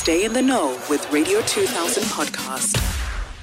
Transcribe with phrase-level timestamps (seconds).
[0.00, 2.74] Stay in the know with Radio 2000 podcast.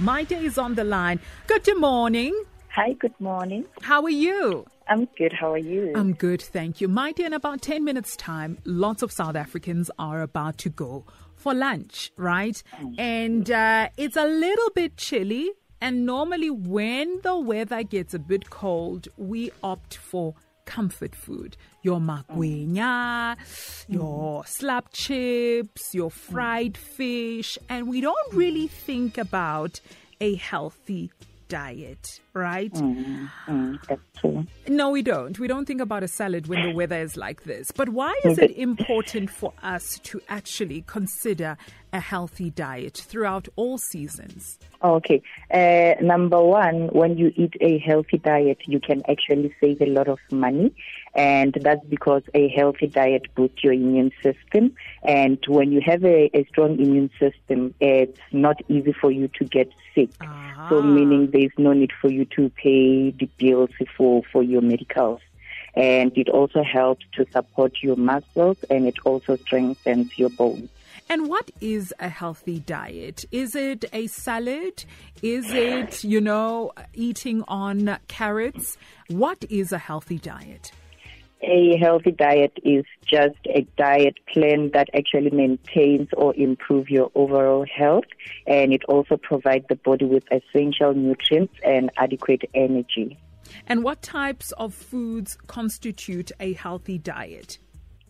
[0.00, 1.20] Maite is on the line.
[1.46, 2.32] Good morning.
[2.68, 3.66] Hi, good morning.
[3.82, 4.64] How are you?
[4.88, 5.34] I'm good.
[5.34, 5.92] How are you?
[5.94, 6.88] I'm good, thank you.
[6.88, 11.04] My dear, in about 10 minutes' time, lots of South Africans are about to go
[11.34, 12.62] for lunch, right?
[12.96, 15.50] And uh, it's a little bit chilly.
[15.82, 20.34] And normally, when the weather gets a bit cold, we opt for
[20.66, 21.56] comfort food.
[21.82, 23.84] Your magwenya, mm.
[23.88, 26.12] your slab chips, your mm.
[26.12, 27.56] fried fish.
[27.68, 29.80] And we don't really think about
[30.20, 31.10] a healthy
[31.48, 32.72] diet, right?
[32.72, 34.46] Mm, mm, that's true.
[34.68, 35.38] No, we don't.
[35.38, 37.70] We don't think about a salad when the weather is like this.
[37.72, 41.56] But why is it important for us to actually consider
[41.92, 44.58] a healthy diet throughout all seasons?
[44.82, 45.22] Okay.
[45.50, 50.08] Uh, number one, when you eat a healthy diet, you can actually save a lot
[50.08, 50.74] of money.
[51.14, 54.74] And that's because a healthy diet boosts your immune system.
[55.02, 59.44] And when you have a, a strong immune system, it's not easy for you to
[59.44, 60.10] get sick.
[60.20, 60.66] Ah.
[60.68, 65.20] So meaning there's no need for you to pay the bills for, for your medicals.
[65.74, 70.70] And it also helps to support your muscles and it also strengthens your bones.
[71.08, 73.24] And what is a healthy diet?
[73.30, 74.84] Is it a salad?
[75.22, 78.76] Is it, you know, eating on carrots?
[79.08, 80.72] What is a healthy diet?
[81.42, 87.64] A healthy diet is just a diet plan that actually maintains or improves your overall
[87.66, 88.04] health
[88.46, 93.18] and it also provides the body with essential nutrients and adequate energy.
[93.66, 97.58] And what types of foods constitute a healthy diet?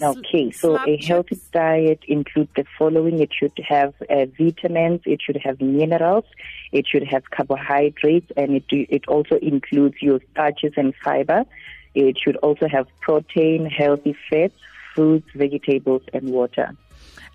[0.00, 3.18] Okay, so Slab a healthy diet includes the following.
[3.18, 6.24] It should have uh, vitamins, it should have minerals,
[6.70, 11.44] it should have carbohydrates, and it, do- it also includes your starches and fiber.
[11.94, 14.54] It should also have protein, healthy fats,
[14.94, 16.76] fruits, vegetables, and water.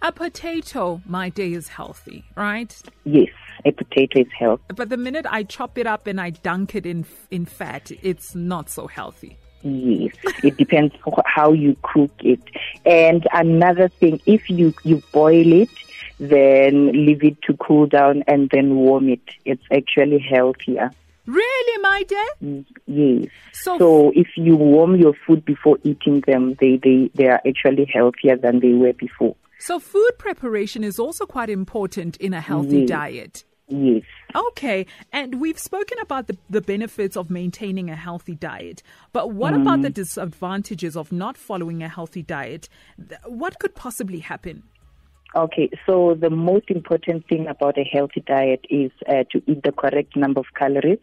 [0.01, 2.75] A potato, Maite is healthy, right?
[3.05, 3.29] Yes,
[3.63, 4.63] a potato is healthy.
[4.75, 8.35] But the minute I chop it up and I dunk it in in fat, it's
[8.35, 9.37] not so healthy.
[9.63, 10.13] Yes,
[10.43, 10.93] it depends
[11.25, 12.41] how you cook it.
[12.85, 15.69] And another thing, if you, you boil it,
[16.19, 19.21] then leave it to cool down and then warm it.
[19.45, 20.91] It's actually healthier.
[21.25, 22.63] Really, my dear?
[22.85, 23.27] Yes.
[23.53, 27.85] So- So, if you warm your food before eating them, they, they, they are actually
[27.93, 29.35] healthier than they were before.
[29.59, 32.89] So food preparation is also quite important in a healthy Yes.
[32.89, 33.43] diet.
[33.69, 34.03] Yes.
[34.35, 38.83] Okay, and we've spoken about the, the benefits of maintaining a healthy diet,
[39.13, 39.93] but what about the mm-hmm.
[39.93, 42.67] disadvantages of not following a healthy diet?
[43.25, 44.63] What could possibly happen?
[45.35, 49.71] Okay, so the most important thing about a healthy diet is uh, to eat the
[49.71, 50.99] correct number of calories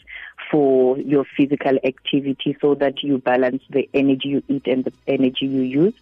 [0.53, 5.47] for your physical activity so that you balance the energy you eat and the energy
[5.47, 5.95] you use.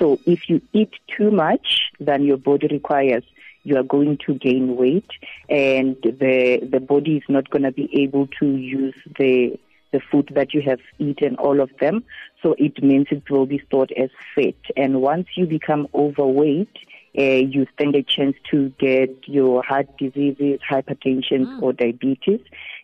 [0.00, 3.22] So if you eat too much than your body requires,
[3.62, 5.10] you are going to gain weight
[5.48, 9.58] and the the body is not going to be able to use the
[9.92, 12.04] the food that you have eaten, all of them.
[12.42, 14.54] So it means it will be stored as fat.
[14.76, 16.76] And once you become overweight,
[17.18, 22.40] uh, you stand a chance to get your heart diseases, hypertension, or diabetes.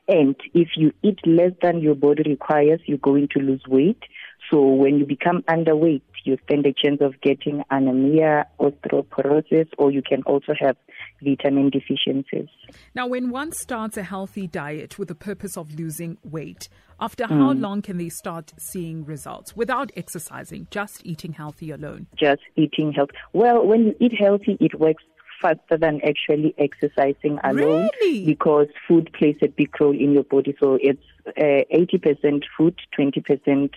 [0.08, 4.02] And if you eat less than your body requires, you're going to lose weight.
[4.50, 10.02] So when you become underweight, you stand a chance of getting anemia, osteoporosis, or you
[10.02, 10.76] can also have
[11.22, 12.48] vitamin deficiencies.
[12.94, 16.68] Now, when one starts a healthy diet with the purpose of losing weight,
[17.00, 17.60] after how mm.
[17.60, 22.06] long can they start seeing results without exercising, just eating healthy alone?
[22.16, 23.14] just eating healthy.
[23.32, 25.02] Well, when you eat healthy, it works
[25.42, 28.24] faster than actually exercising alone Really?
[28.24, 30.54] because food plays a big role in your body.
[30.60, 33.70] So it's uh, 80% food, 20%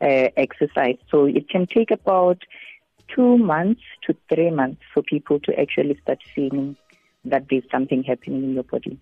[0.00, 0.06] uh,
[0.36, 0.96] exercise.
[1.10, 2.42] So it can take about
[3.14, 6.76] two months to three months for people to actually start feeling
[7.24, 8.98] that there's something happening in your body.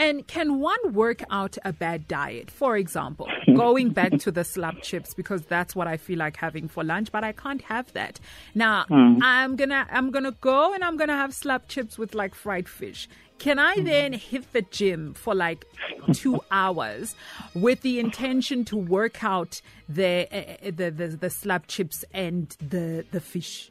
[0.00, 2.50] And can one work out a bad diet?
[2.50, 6.68] For example, going back to the slab chips because that's what I feel like having
[6.68, 8.18] for lunch, but I can't have that.
[8.54, 9.18] Now, hmm.
[9.22, 13.10] I'm gonna I'm gonna go and I'm gonna have slab chips with like fried fish.
[13.38, 13.84] Can I hmm.
[13.84, 15.66] then hit the gym for like
[16.14, 17.14] two hours
[17.52, 23.04] with the intention to work out the uh, the, the the slab chips and the
[23.10, 23.70] the fish?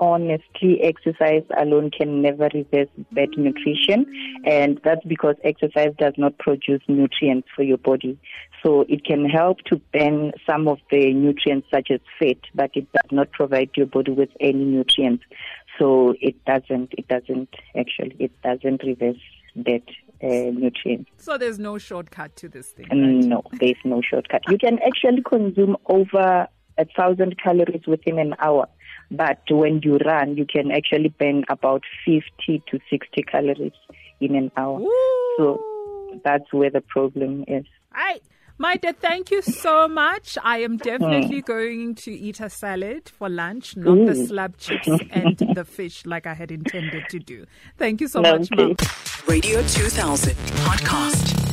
[0.00, 4.06] Honestly, exercise alone can never reverse bad nutrition,
[4.44, 8.18] and that's because exercise does not produce nutrients for your body.
[8.62, 12.90] So it can help to burn some of the nutrients such as fat, but it
[12.92, 15.24] does not provide your body with any nutrients.
[15.78, 19.20] So it doesn't, it doesn't actually, it doesn't reverse
[19.56, 19.82] that
[20.22, 21.10] uh, nutrients.
[21.18, 22.86] So there's no shortcut to this thing.
[22.90, 23.24] Right?
[23.24, 24.42] No, there's no shortcut.
[24.48, 26.48] You can actually consume over
[26.78, 28.68] a thousand calories within an hour.
[29.10, 33.72] But when you run, you can actually burn about 50 to 60 calories
[34.20, 34.80] in an hour.
[34.80, 35.34] Ooh.
[35.38, 35.62] So
[36.24, 37.64] that's where the problem is.
[37.92, 38.20] Hi.
[38.60, 40.36] Maite, thank you so much.
[40.42, 41.46] I am definitely hmm.
[41.46, 44.06] going to eat a salad for lunch, not Ooh.
[44.06, 47.46] the slab chips and the fish like I had intended to do.
[47.76, 48.74] Thank you so much, Mom.
[49.28, 51.47] Radio 2000 podcast.